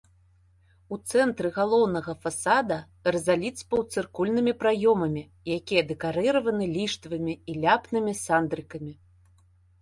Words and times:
У 0.95 0.97
цэнтры 1.09 1.49
галоўнага 1.57 2.15
фасада 2.23 2.77
рызаліт 3.15 3.55
з 3.63 3.67
паўцыркульнымі 3.73 4.53
праёмамі, 4.63 5.23
якія 5.57 5.81
дэкарыраваны 5.93 6.65
ліштвамі 6.75 7.33
і 7.53 7.61
ляпнымі 7.61 8.13
сандрыкамі. 8.25 8.93